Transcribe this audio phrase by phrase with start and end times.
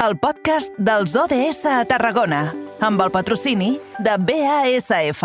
[0.00, 2.46] el podcast dels ODS a Tarragona,
[2.80, 5.20] amb el patrocini de BASF.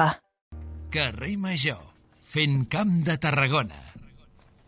[0.92, 1.79] Carrer Major,
[2.20, 3.79] fent camp de Tarragona.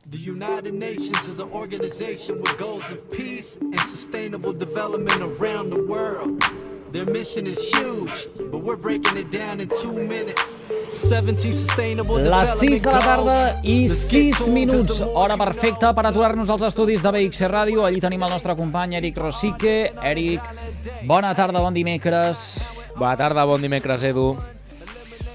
[0.09, 5.83] The United Nations is an organization with goals of peace and sustainable development around the
[5.89, 6.41] world.
[6.91, 10.63] Their mission is huge, but we're breaking it down in two minutes.
[10.93, 15.91] 17 sustainable Les 6 de la tarda i The skate 6 tool minuts, hora perfecta
[15.93, 17.83] per aturar-nos als estudis de BXC Ràdio.
[17.83, 19.91] Allí tenim el nostre company Eric Rosique.
[20.01, 20.47] Eric,
[21.03, 22.53] bona tarda, bon dimecres.
[22.95, 24.29] Bona tarda, bon dimecres, Edu.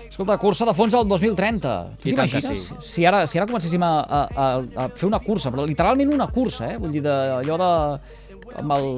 [0.08, 1.76] Escolta, cursa de fons al 2030.
[2.00, 2.48] Tu t'imagines?
[2.48, 2.80] sí.
[2.80, 4.48] Si ara, si ara comencéssim a, a, a,
[4.84, 6.76] a fer una cursa, però literalment una cursa, eh?
[6.80, 7.70] Vull dir, de, allò de
[8.60, 8.88] amb el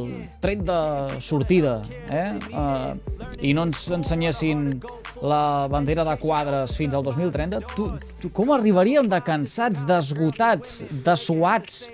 [0.42, 0.78] tret de
[1.24, 1.78] sortida,
[2.10, 2.30] eh?
[2.50, 2.94] Uh,
[3.44, 4.80] I no ens ensenyessin
[5.24, 7.90] la bandera de quadres fins al 2030, tu,
[8.20, 11.84] tu, com arribaríem de cansats, d'esgotats, dessuats,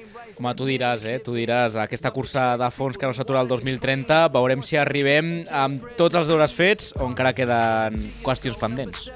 [0.41, 1.19] Com tu diràs, eh?
[1.20, 5.84] Tu diràs, aquesta cursa de fons que no s'atura el 2030, veurem si arribem amb
[5.98, 9.11] tots els deures fets o encara queden qüestions pendents.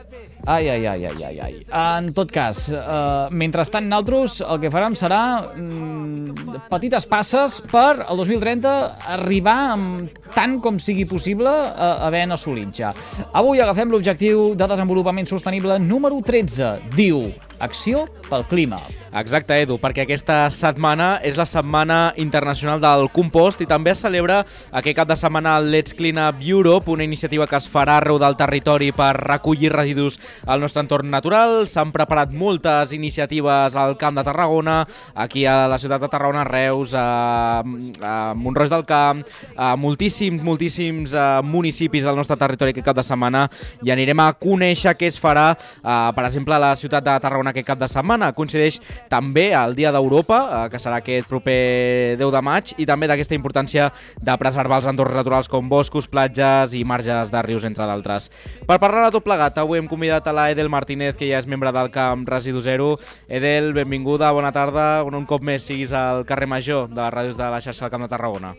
[0.46, 1.54] Ai, ai, ai, ai, ai, ai.
[1.72, 8.20] En tot cas, uh, mentrestant nosaltres el que farem serà mm, petites passes per el
[8.20, 8.74] 2030
[9.16, 12.92] arribar amb tant com sigui possible uh, havent assolit ja.
[13.32, 16.92] Avui agafem l'objectiu de desenvolupament sostenible número 13.
[16.92, 17.24] Diu,
[17.58, 18.80] acció pel clima.
[19.14, 24.40] Exacte, Edu, perquè aquesta setmana és la Setmana Internacional del Compost i també es celebra
[24.74, 28.18] aquest cap de setmana el Let's Clean Up Europe, una iniciativa que es farà arreu
[28.18, 31.68] del territori per recollir residus al nostre entorn natural.
[31.70, 34.80] S'han preparat moltes iniciatives al Camp de Tarragona,
[35.14, 39.22] aquí a la ciutat de Tarragona, a Reus, a, a Montroig del Camp,
[39.54, 43.46] a moltíssims, moltíssims uh, municipis del nostre territori aquest cap de setmana
[43.84, 47.43] i anirem a conèixer què es farà, uh, per exemple, a la ciutat de Tarragona
[47.50, 48.32] aquest cap de setmana.
[48.36, 53.08] Coincideix també al Dia d'Europa, eh, que serà aquest proper 10 de maig, i també
[53.10, 57.86] d'aquesta importància de preservar els entorns naturals com boscos, platges i marges de rius, entre
[57.86, 58.30] d'altres.
[58.66, 61.48] Per parlar de tot plegat, avui hem convidat a la Edel Martínez, que ja és
[61.50, 62.94] membre del Camp Residu Zero.
[63.28, 65.02] Edel, benvinguda, bona tarda.
[65.04, 68.06] Un cop més siguis al carrer Major de les ràdios de la xarxa del Camp
[68.06, 68.54] de Tarragona.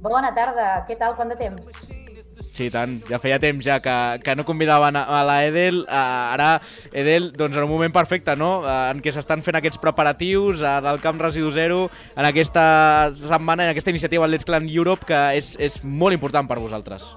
[0.00, 1.99] Bona tarda, què tal, quant de temps?
[2.52, 2.98] Sí, tant.
[3.08, 3.94] Ja feia temps ja que,
[4.24, 5.84] que no convidaven a, a la Edel.
[5.86, 6.50] Uh, ara,
[6.90, 10.78] Edel, doncs en un moment perfecte, no?, uh, en què s'estan fent aquests preparatius uh,
[10.84, 11.84] del Camp Residu Zero
[12.16, 12.64] en aquesta
[13.14, 17.12] setmana, en aquesta iniciativa Let's Clan Europe, que és, és molt important per vosaltres.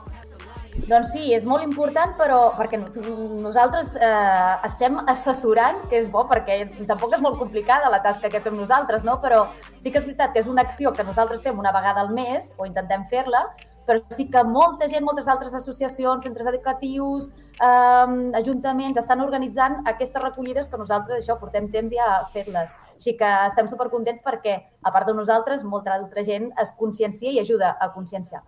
[0.74, 6.64] Doncs sí, és molt important, però perquè nosaltres eh, estem assessorant, que és bo, perquè
[6.90, 9.20] tampoc és molt complicada la tasca que fem nosaltres, no?
[9.22, 9.44] però
[9.78, 12.56] sí que és veritat que és una acció que nosaltres fem una vegada al mes,
[12.58, 13.46] o intentem fer-la,
[13.88, 20.22] però sí que molta gent, moltes altres associacions, centres educatius, eh, ajuntaments, estan organitzant aquestes
[20.22, 22.74] recollides que nosaltres això portem temps ja a fer-les.
[22.96, 27.40] Així que estem supercontents perquè, a part de nosaltres, molta altra gent es consciencia i
[27.40, 28.44] ajuda a conscienciar.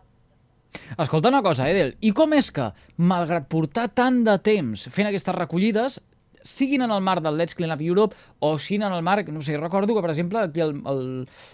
[0.99, 2.67] Escolta una cosa, Edel, i com és que,
[2.97, 6.01] malgrat portar tant de temps fent aquestes recollides,
[6.45, 9.41] siguin en el marc del Let's Clean Up Europe o siguin en el marc, no
[9.41, 11.01] sé, recordo que, per exemple, aquí al, al,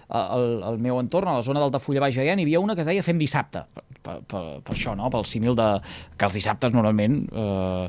[0.10, 2.90] al, al meu entorn, a la zona d'Altafulla Baix Gaià, hi havia una que es
[2.90, 3.64] deia Fem dissabte,
[4.04, 5.70] per, per, per, això, no?, pel símil de
[6.18, 7.88] que els dissabtes normalment, eh,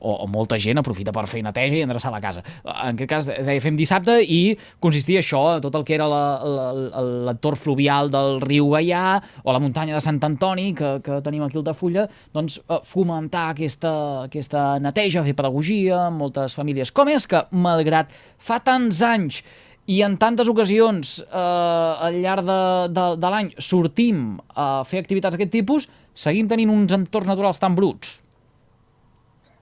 [0.00, 2.44] o, o molta gent aprofita per fer neteja i endreçar la casa.
[2.64, 8.12] En aquest cas, deia Fem dissabte i consistia això, tot el que era l'entorn fluvial
[8.12, 9.04] del riu Gaià
[9.42, 12.06] o la muntanya de Sant Antoni, que, que tenim aquí a Altafulla,
[12.36, 13.92] doncs eh, fomentar aquesta,
[14.28, 16.06] aquesta neteja, fer pedagogia,
[16.36, 16.92] moltes famílies.
[16.92, 19.42] Com és que, malgrat fa tants anys
[19.86, 22.60] i en tantes ocasions eh, al llarg de,
[22.92, 27.76] de, de l'any sortim a fer activitats d'aquest tipus, seguim tenint uns entorns naturals tan
[27.76, 28.20] bruts?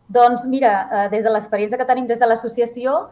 [0.09, 3.09] Doncs mira, eh, des de l'experiència que tenim des de l'associació,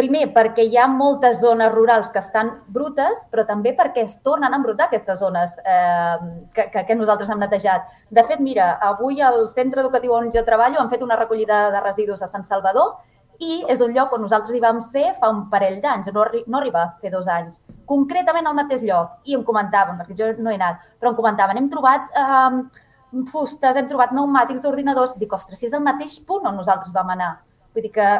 [0.00, 4.52] primer perquè hi ha moltes zones rurals que estan brutes, però també perquè es tornen
[4.52, 6.16] a embrutar aquestes zones eh,
[6.56, 7.86] que, que, nosaltres hem netejat.
[8.08, 11.84] De fet, mira, avui al centre educatiu on jo treballo han fet una recollida de
[11.84, 12.96] residus a Sant Salvador
[13.40, 16.58] i és un lloc on nosaltres hi vam ser fa un parell d'anys, no, no
[16.58, 19.20] arriba a fer dos anys, concretament al mateix lloc.
[19.24, 23.76] I em comentaven, perquè jo no he anat, però em comentaven, hem trobat eh, fustes,
[23.76, 25.16] hem trobat pneumàtics, ordinadors...
[25.20, 27.32] Dic, ostres, si és el mateix punt on nosaltres vam anar.
[27.74, 28.10] Vull dir que,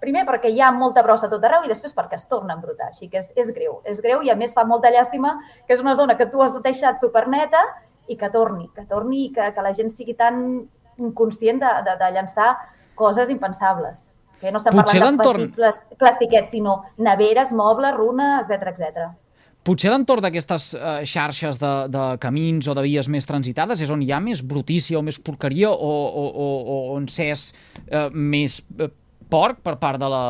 [0.00, 2.58] primer perquè hi ha molta brossa a tot arreu i després perquè es torna a
[2.58, 2.90] embrutar.
[2.92, 5.36] Així que és, és greu, és greu i a més fa molta llàstima
[5.66, 7.60] que és una zona que tu has deixat superneta
[8.08, 10.42] i que torni, que torni i que, que la gent sigui tan
[10.98, 12.54] inconscient de, de, de llançar
[12.98, 14.08] coses impensables.
[14.40, 19.08] Que no estem Potser parlant de petits plas- plastiquets, sinó neveres, mobles, runa, etc etc.
[19.66, 24.00] Potser l'entorn d'aquestes eh, xarxes de, de camins o de vies més transitades és on
[24.02, 27.48] hi ha més brutícia o més porqueria o, o, o, o on s'és
[27.90, 28.88] eh, més eh,
[29.30, 30.24] porc per part de la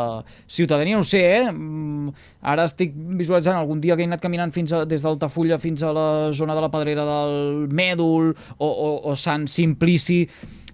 [0.47, 1.51] ciutadania, no sé, eh?
[1.53, 2.13] Mm,
[2.49, 5.91] Ara estic visualitzant algun dia que he anat caminant fins a, des d'Altafulla fins a
[5.95, 6.07] la
[6.37, 10.21] zona de la Pedrera del Mèdol o, o, o Sant Simplici,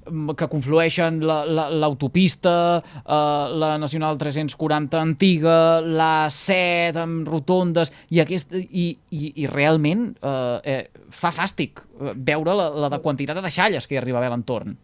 [0.05, 7.93] mm, que conflueixen l'autopista, la, la, eh, la Nacional 340 antiga, la 7 amb rotondes,
[8.11, 13.01] i, aquest, i, i, i realment eh, eh, fa fàstic eh, veure la, la de
[13.01, 14.77] quantitat de deixalles que hi arriba a l'entorn.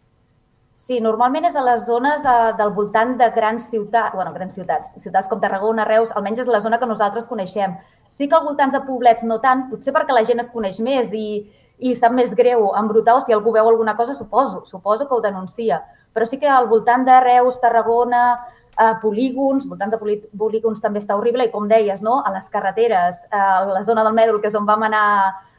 [0.81, 4.89] Sí, normalment és a les zones eh, del voltant de grans ciutats, bueno, grans ciutats,
[4.97, 7.75] ciutats com Tarragona, Reus, almenys és la zona que nosaltres coneixem.
[8.09, 11.11] Sí que al voltant de poblets no tant, potser perquè la gent es coneix més
[11.13, 11.27] i,
[11.77, 15.13] i li sap més greu embrutar o si algú veu alguna cosa, suposo, suposo que
[15.13, 15.83] ho denuncia.
[16.15, 18.23] Però sí que al voltant de Reus, Tarragona,
[18.81, 22.19] eh, polígons, voltants de polígons també està horrible i com deies, no?
[22.25, 25.05] a les carreteres, eh, a la zona del Mèdol, que és on vam anar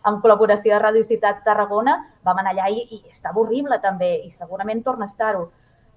[0.08, 4.30] en col·laboració de Radio Ciutat Tarragona, vam anar allà i, i estava horrible també i
[4.30, 5.50] segurament torna a estar-ho.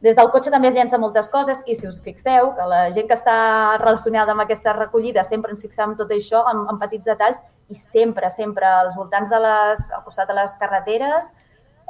[0.06, 3.08] Des del cotxe també es llença moltes coses i si us fixeu que la gent
[3.10, 3.38] que està
[3.80, 7.40] relacionada amb aquesta recollida sempre ens fixem tot això en, en petits detalls
[7.72, 11.32] i sempre, sempre als voltants de les, al costat de les carreteres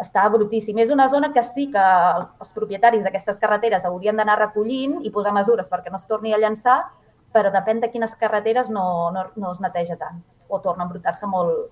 [0.02, 0.78] està brutíssim.
[0.80, 1.86] És una zona que sí que
[2.42, 6.40] els propietaris d'aquestes carreteres haurien d'anar recollint i posar mesures perquè no es torni a
[6.42, 6.82] llançar,
[7.36, 11.28] però depèn de quines carreteres no, no, no es neteja tant o torna a embrutar-se
[11.28, 11.72] molt,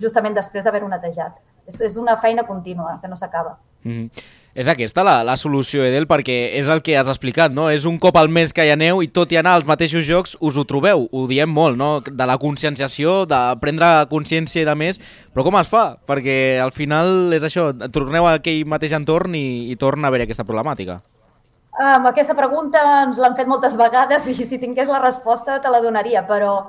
[0.00, 1.38] justament després d'haver-ho netejat.
[1.66, 3.58] És, és una feina contínua, que no s'acaba.
[3.84, 4.24] Mm -hmm.
[4.54, 7.66] És aquesta la, la solució, Edel, perquè és el que has explicat, no?
[7.74, 10.36] És un cop al mes que hi aneu i tot i anar als mateixos jocs
[10.38, 11.88] us ho trobeu, ho diem molt, no?
[12.06, 15.00] De la conscienciació, de prendre consciència i de més,
[15.34, 15.96] però com es fa?
[16.06, 20.22] Perquè al final és això, torneu a aquell mateix entorn i, i torna a haver
[20.28, 21.00] aquesta problemàtica.
[21.74, 25.82] Um, aquesta pregunta ens l'han fet moltes vegades i si tingués la resposta te la
[25.82, 26.60] donaria, però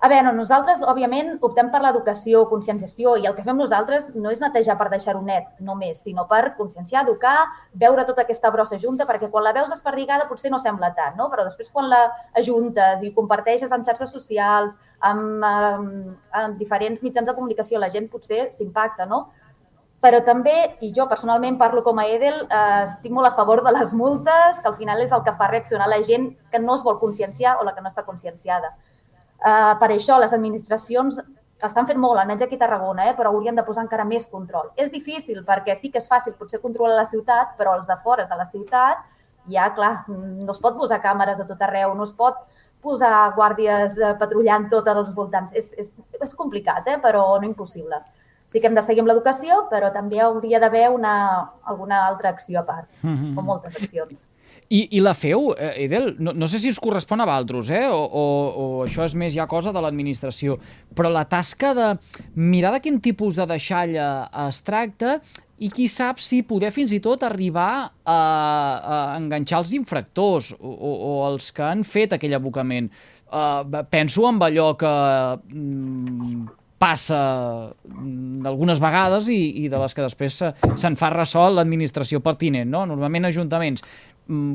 [0.00, 4.40] a veure, nosaltres, òbviament, optem per l'educació, conscienciació, i el que fem nosaltres no és
[4.40, 7.34] netejar per deixar-ho net només, sinó per conscienciar, educar,
[7.82, 11.28] veure tota aquesta brossa junta, perquè quan la veus desperdigada potser no sembla tant, no?
[11.28, 12.06] però després quan la
[12.40, 18.08] ajuntes i comparteixes en xarxes socials, amb, amb, amb diferents mitjans de comunicació, la gent
[18.08, 19.26] potser s'impacta, no?
[20.00, 23.72] Però també, i jo personalment parlo com a Edel, eh, estic molt a favor de
[23.76, 26.84] les multes, que al final és el que fa reaccionar la gent que no es
[26.86, 28.72] vol conscienciar o la que no està conscienciada.
[29.40, 31.20] Uh, per això les administracions
[31.66, 33.14] estan fent molt, almenys aquí a Tarragona, eh?
[33.16, 34.70] però haurien de posar encara més control.
[34.76, 38.24] És difícil perquè sí que és fàcil potser controlar la ciutat, però els de fora
[38.28, 39.02] de la ciutat
[39.50, 42.38] ja, clar, no es pot posar càmeres a tot arreu, no es pot
[42.80, 45.54] posar guàrdies eh, patrullant tot als voltants.
[45.56, 46.98] És, és, és complicat, eh?
[47.02, 48.00] però no impossible.
[48.50, 51.14] Sí que hem de seguir amb l'educació, però també hauria d'haver una,
[51.70, 53.38] alguna altra acció a part, mm -hmm.
[53.38, 54.28] o moltes accions.
[54.70, 57.88] I, I la feu, eh, Edel, no, no sé si us correspon a altres, eh?
[57.90, 58.24] o, o,
[58.54, 60.60] o això és més ja cosa de l'administració,
[60.94, 61.88] però la tasca de
[62.38, 65.16] mirar de quin tipus de deixalla es tracta
[65.58, 70.70] i qui sap si poder fins i tot arribar a, a enganxar els infractors o,
[70.70, 72.88] o, o els que han fet aquell abocament.
[73.30, 74.94] Uh, penso en allò que
[75.50, 76.46] mm,
[76.80, 77.20] passa
[77.84, 80.38] mm, algunes vegades i, i de les que després
[80.80, 82.86] se'n fa ressò l'administració pertinent, no?
[82.88, 83.84] Normalment ajuntaments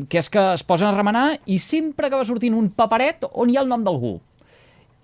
[0.10, 3.58] que és que es posen a remenar i sempre acaba sortint un paperet on hi
[3.58, 4.16] ha el nom d'algú.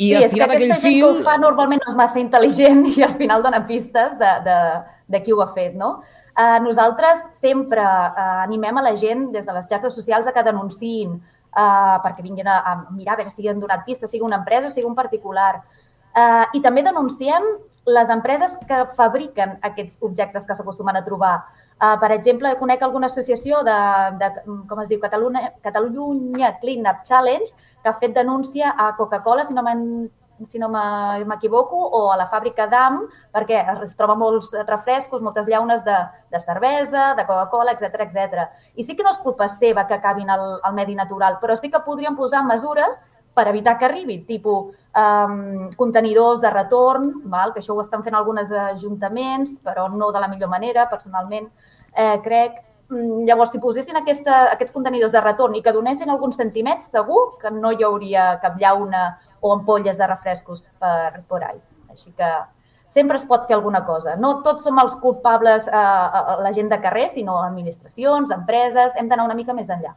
[0.01, 1.01] I sí, és que aquesta gent fil...
[1.01, 4.57] que ho fa normalment no és massa intel·ligent i al final dona pistes de, de,
[5.13, 5.99] de qui ho ha fet, no?
[6.31, 10.45] Uh, nosaltres sempre uh, animem a la gent des de les xarxes socials a que
[10.47, 14.39] denunciïn uh, perquè vinguin a, a mirar a veure si han donat pistes, sigui una
[14.39, 15.59] empresa o sigui un particular.
[16.15, 17.45] Uh, I també denunciem
[17.91, 21.35] les empreses que fabriquen aquests objectes que s'acostumen a trobar.
[21.81, 23.75] Uh, per exemple, conec alguna associació de,
[24.21, 24.27] de
[24.69, 27.47] com es diu, Catalunya, Catalunya Clean Up Challenge,
[27.81, 29.63] que ha fet denúncia a Coca-Cola, si no
[30.45, 35.83] si no m'equivoco, o a la fàbrica d'AM, perquè es troben molts refrescos, moltes llaunes
[35.85, 35.97] de,
[36.31, 38.47] de cervesa, de Coca-Cola, etc etc.
[38.75, 41.69] I sí que no és culpa seva que acabin al, al medi natural, però sí
[41.69, 43.01] que podrien posar mesures
[43.33, 47.53] per evitar que arribi, tipus um, contenidors de retorn, val?
[47.53, 51.47] que això ho estan fent alguns ajuntaments, però no de la millor manera, personalment,
[51.95, 52.59] eh, crec.
[52.91, 57.37] Mm, llavors, si posessin aquesta, aquests contenidors de retorn i que donessin alguns centimets, segur
[57.39, 59.05] que no hi hauria cap llauna
[59.39, 61.61] o ampolles de refrescos per, per ahí.
[61.89, 62.31] Així que
[62.91, 64.17] sempre es pot fer alguna cosa.
[64.19, 69.29] No tots som els culpables a la gent de carrer, sinó administracions, empreses, hem d'anar
[69.29, 69.95] una mica més enllà.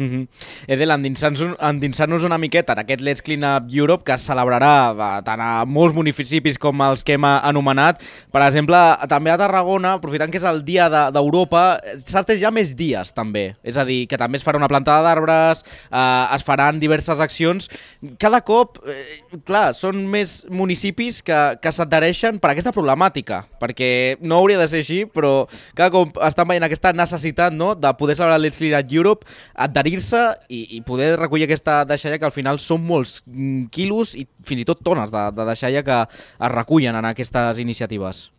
[0.00, 0.28] Mm -hmm.
[0.66, 5.40] Edel, endinsant-nos endinsant una miqueta en aquest Let's Clean Up Europe que es celebrarà tant
[5.40, 8.00] a molts municipis com els que hem anomenat.
[8.32, 8.78] Per exemple,
[9.08, 13.56] també a Tarragona, aprofitant que és el dia d'Europa, de, s'ha ja més dies també.
[13.62, 17.68] És a dir, que també es farà una plantada d'arbres, eh, es faran diverses accions.
[18.18, 24.36] Cada cop, eh, clar, són més municipis que, que s'adhereixen per aquesta problemàtica, perquè no
[24.36, 28.40] hauria de ser així, però cada cop estan veient aquesta necessitat no, de poder celebrar
[28.40, 32.58] Let's Clean Up Europe, adherir obrir-se i, i poder recollir aquesta deixalla que al final
[32.62, 36.96] són molts mm, quilos i fins i tot tones de, de deixalla que es recullen
[36.96, 38.30] en aquestes iniciatives.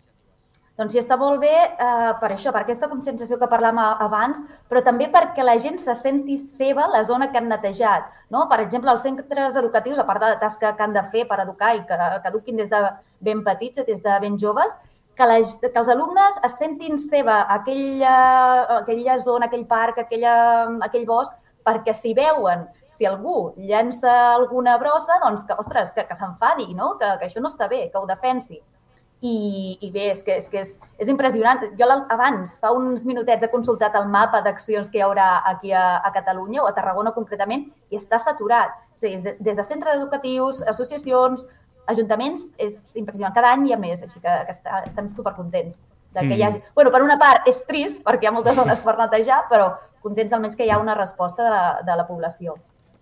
[0.80, 4.40] Doncs sí, està molt bé eh, per això, per aquesta conscienciació que parlàvem abans,
[4.72, 8.08] però també perquè la gent se senti seva la zona que han netejat.
[8.32, 8.48] No?
[8.50, 11.42] Per exemple, els centres educatius, a part de la tasca que han de fer per
[11.44, 12.82] educar i que, que eduquin des de
[13.20, 14.80] ben petits, des de ben joves,
[15.22, 18.18] que, la, que els alumnes es sentin seva aquella,
[18.80, 20.36] aquella zona, aquell parc, aquella,
[20.88, 21.36] aquell bosc,
[21.66, 26.96] perquè s'hi veuen si algú llença alguna brossa, doncs que, ostres, que, que s'enfadi, no?
[27.00, 28.60] que, que això no està bé, que ho defensi.
[29.22, 31.62] I, i bé, és que, és, que és, és impressionant.
[31.78, 36.02] Jo abans, fa uns minutets, he consultat el mapa d'accions que hi haurà aquí a,
[36.02, 38.74] a Catalunya, o a Tarragona concretament, i està saturat.
[38.98, 41.46] O sigui, des de centres educatius, associacions,
[41.90, 43.34] ajuntaments, és impressionant.
[43.36, 46.60] Cada any hi ha més, així que, que està, estem supercontents de que hi hagi...
[46.60, 46.76] Mm.
[46.76, 49.72] bueno, per una part, és trist, perquè hi ha moltes zones per netejar, però
[50.04, 52.58] contents almenys que hi ha una resposta de la, de la població.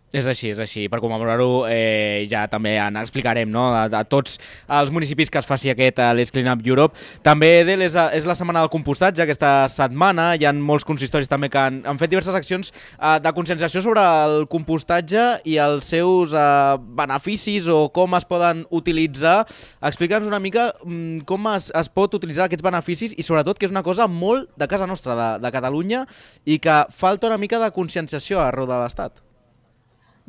[0.09, 0.87] És així, és així.
[0.89, 3.67] Per commemorar-ho eh, ja també en explicarem no?
[3.77, 6.97] a, a tots els municipis que es faci aquest uh, Let's Clean Up Europe.
[7.25, 10.31] També, Edel, és, és la setmana del compostatge, aquesta setmana.
[10.33, 14.01] Hi ha molts consistoris també que han, han fet diverses accions uh, de conscienciació sobre
[14.01, 19.43] el compostatge i els seus uh, beneficis o com es poden utilitzar.
[19.85, 23.77] Explica'ns una mica um, com es, es pot utilitzar aquests beneficis i sobretot que és
[23.77, 26.07] una cosa molt de casa nostra, de, de Catalunya,
[26.49, 29.28] i que falta una mica de conscienciació arreu de l'Estat.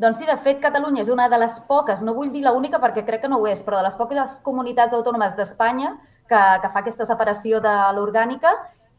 [0.01, 2.79] Doncs sí, de fet, Catalunya és una de les poques, no vull dir la única
[2.81, 5.91] perquè crec que no ho és, però de les poques comunitats autònomes d'Espanya
[6.31, 8.55] que, que fa aquesta separació de l'orgànica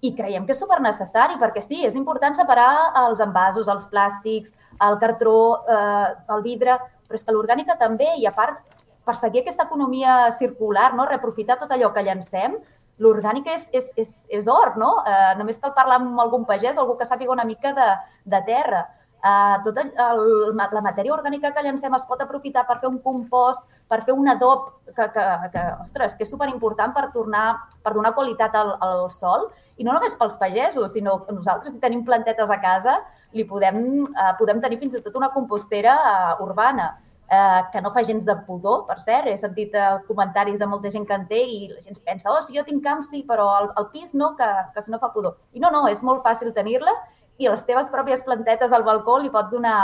[0.06, 2.70] i creiem que és supernecessari perquè sí, és important separar
[3.02, 6.78] els envasos, els plàstics, el cartró, eh, el vidre,
[7.10, 8.62] però és que l'orgànica també i a part
[9.02, 11.10] per seguir aquesta economia circular, no?
[11.10, 12.62] reaprofitar tot allò que llancem,
[13.02, 15.00] l'orgànica és, és, és, és or, no?
[15.10, 17.94] Eh, només cal parlar amb algun pagès, algú que sàpiga una mica de,
[18.30, 18.86] de terra.
[19.22, 20.22] Uh, tota el,
[20.58, 24.32] la matèria orgànica que llancem es pot aprofitar per fer un compost, per fer un
[24.32, 27.46] adob que, que, que ostres, que és superimportant per, tornar,
[27.86, 29.52] per donar qualitat al, al sol.
[29.78, 32.98] I no només pels pagesos, sinó que nosaltres, si tenim plantetes a casa,
[33.38, 33.78] li podem,
[34.10, 36.92] uh, podem tenir fins i tot una compostera uh, urbana
[37.32, 39.30] eh, que no fa gens de pudor, per cert.
[39.32, 42.42] He sentit eh, comentaris de molta gent que en té i la gent pensa, oh,
[42.44, 45.14] si jo tinc camp, sí, però al, al pis no, que, que si no fa
[45.16, 45.38] pudor.
[45.56, 46.94] I no, no, és molt fàcil tenir-la
[47.42, 49.76] i les teves pròpies plantetes al balcó li pots donar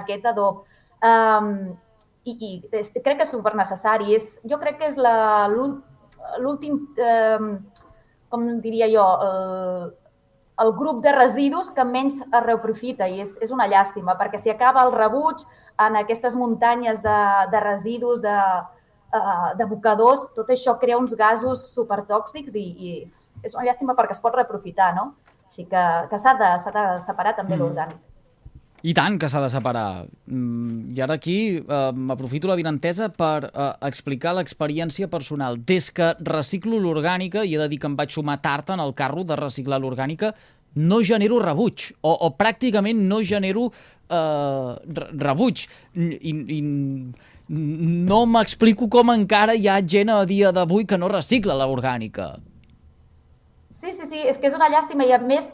[0.00, 0.64] aquest adob.
[1.04, 1.74] Um,
[2.24, 4.14] i, i és, crec que és super necessari.
[4.16, 4.98] És, jo crec que és
[6.42, 7.48] l'últim, um,
[8.32, 9.90] com diria jo, el,
[10.62, 14.52] el grup de residus que menys es reaprofita i és, és una llàstima, perquè si
[14.52, 15.42] acaba el rebuig
[15.82, 17.18] en aquestes muntanyes de,
[17.52, 18.38] de residus, de,
[19.18, 22.94] uh, de bocadors, tot això crea uns gasos supertòxics i, i
[23.42, 25.12] és una llàstima perquè es pot reaprofitar, no?
[25.52, 27.60] Així que, que s'ha de, de separar també mm.
[27.60, 28.00] l'orgànic.
[28.82, 30.06] I tant que s'ha de separar.
[30.26, 35.60] Mm, I ara aquí eh, m'aprofito la vinentesa per eh, explicar l'experiència personal.
[35.68, 38.96] Des que reciclo l'orgànica, i he de dir que em vaig sumar tard en el
[38.98, 40.32] carro de reciclar l'orgànica,
[40.74, 45.66] no genero rebuig, o, o pràcticament no genero eh, rebuig.
[45.92, 46.62] I, i
[47.52, 52.32] no m'explico com encara hi ha gent a dia d'avui que no recicla l'orgànica.
[53.72, 55.46] Sí, sí, sí, és que és una llàstima i a més,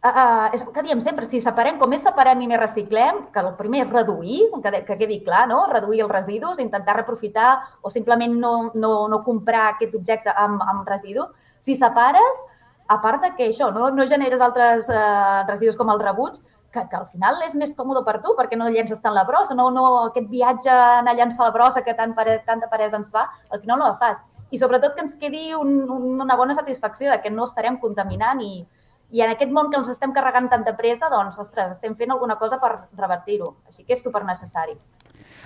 [0.00, 3.42] uh, és el que diem sempre, si separem, com més separem i més reciclem, que
[3.42, 5.66] el primer és reduir, que, que quedi clar, no?
[5.68, 7.50] reduir els residus, intentar reprofitar
[7.82, 11.28] o simplement no, no, no comprar aquest objecte amb, amb residu.
[11.60, 12.40] Si separes,
[12.88, 16.40] a part de que això, no, no generes altres uh, residus com el rebuig,
[16.72, 19.52] que, que al final és més còmode per tu perquè no llences tant la brossa,
[19.58, 23.10] no, no aquest viatge a anar a llançar la brossa que tant tanta peresa ens
[23.12, 26.54] fa, al final no la fas i sobretot que ens quedi un, un, una bona
[26.54, 28.64] satisfacció de que no estarem contaminant i,
[29.10, 32.36] i en aquest món que ens estem carregant tanta pressa, doncs, ostres, estem fent alguna
[32.38, 33.54] cosa per revertir-ho.
[33.70, 34.76] Així que és super necessari.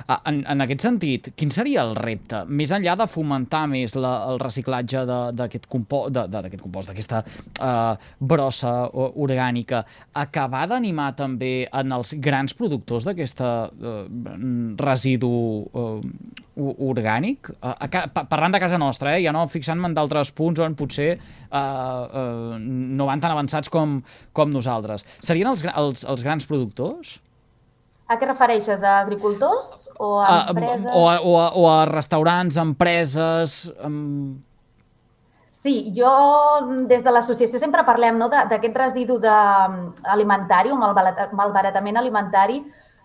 [0.06, 2.42] Ah, en, en aquest sentit, quin seria el repte?
[2.48, 5.04] Més enllà de fomentar més la, el reciclatge
[5.36, 9.84] d'aquest compost, d'aquesta uh, brossa orgànica,
[10.24, 14.04] acabar d'animar també en els grans productors d'aquesta uh,
[14.80, 15.32] residu
[15.64, 15.98] uh,
[16.90, 17.52] orgànic?
[17.60, 19.24] Uh, a, parlant de casa nostra, eh?
[19.24, 24.00] ja no fixant-me en d'altres punts on potser uh, uh, no van tan avançats com,
[24.36, 25.06] com nosaltres.
[25.24, 27.18] Serien els, els, els grans productors?
[28.04, 28.82] A què refereixes?
[28.84, 30.90] A agricultors o a empreses?
[30.92, 33.64] o, a, o, a, o a restaurants, empreses...
[33.82, 34.42] Um...
[35.54, 36.11] Sí, jo
[36.90, 39.34] des de l'associació sempre parlem no, d'aquest residu de,
[40.12, 42.58] alimentari o malbaratament alimentari.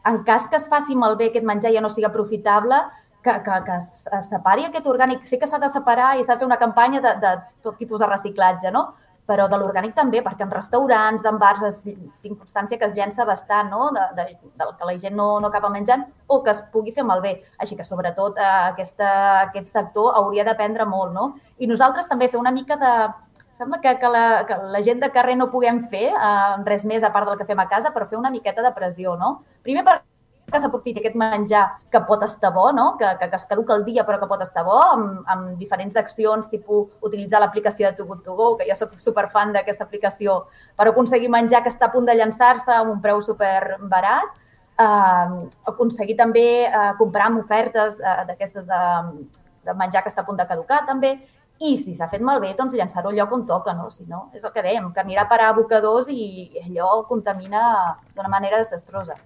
[0.10, 2.82] En cas que es faci malbé aquest menjar i ja no sigui aprofitable,
[3.24, 5.24] que, que, que es, es separi aquest orgànic.
[5.28, 8.02] Sí que s'ha de separar i s'ha de fer una campanya de, de tot tipus
[8.04, 8.90] de reciclatge, no?
[9.30, 13.28] Però de l'orgànic també, perquè en restaurants, en bars, es, tinc constància que es llença
[13.30, 13.92] bastant no?
[13.94, 14.26] de, de,
[14.58, 17.36] del que la gent no, no acaba menjant o que es pugui fer malbé.
[17.62, 19.10] Així que, sobretot, eh, aquesta,
[19.46, 21.14] aquest sector hauria d'aprendre molt.
[21.14, 21.32] No?
[21.62, 22.94] I nosaltres també fer una mica de...
[23.60, 27.04] Sembla que, que, la, que la gent de carrer no puguem fer eh, res més
[27.04, 29.42] a part del que fem a casa, però fer una miqueta de pressió, no?
[29.68, 30.00] Primer per
[30.52, 32.96] que s'aprofiti aquest menjar que pot estar bo, no?
[33.00, 35.98] que, que, que es caduca el dia però que pot estar bo, amb, amb diferents
[36.02, 40.44] accions, tipus utilitzar l'aplicació de Too Good To Go, que jo sóc superfan d'aquesta aplicació,
[40.76, 44.38] per aconseguir menjar que està a punt de llançar-se amb un preu super barat,
[44.80, 45.42] eh,
[45.74, 48.86] aconseguir també eh, comprar amb ofertes eh, d'aquestes de,
[49.66, 51.18] de menjar que està a punt de caducar també,
[51.60, 53.90] i si s'ha fet malbé, doncs llançar-ho al lloc on toca, no?
[53.92, 57.64] Si no, és el que dèiem, que anirà a parar abocadors i allò contamina
[58.16, 59.18] d'una manera desastrosa.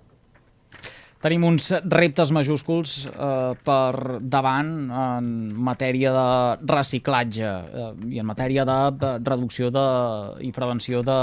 [1.24, 6.26] Tenim uns reptes majúsculs eh, per davant en matèria de
[6.68, 9.86] reciclatge eh, i en matèria de reducció de,
[10.44, 11.16] i prevenció de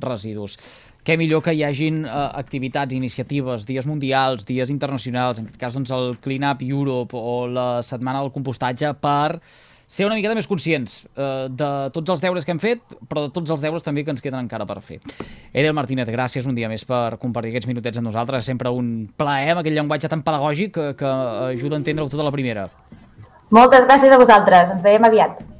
[0.00, 0.56] residus.
[1.04, 5.76] Què millor que hi hagin eh, activitats, iniciatives, dies mundials, dies internacionals, en aquest cas
[5.76, 9.42] doncs, el Clean Up Europe o la Setmana del Compostatge per
[9.92, 12.80] ser una miqueta més conscients eh, de tots els deures que hem fet,
[13.10, 14.98] però de tots els deures també que ens queden encara per fer.
[15.52, 18.48] Edel Martínez, gràcies un dia més per compartir aquests minutets amb nosaltres.
[18.48, 21.14] Sempre un plaer amb aquell llenguatge tan pedagògic que, que
[21.52, 22.70] ajuda a entendre-ho tota la primera.
[23.52, 24.72] Moltes gràcies a vosaltres.
[24.72, 25.51] Ens veiem aviat.